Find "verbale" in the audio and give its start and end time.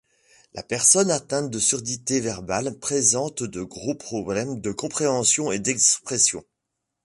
2.21-2.73